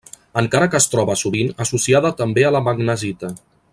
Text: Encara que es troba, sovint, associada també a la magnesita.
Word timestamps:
Encara 0.41 0.67
que 0.75 0.79
es 0.83 0.87
troba, 0.93 1.17
sovint, 1.23 1.53
associada 1.67 2.13
també 2.23 2.47
a 2.49 2.53
la 2.57 2.63
magnesita. 2.69 3.33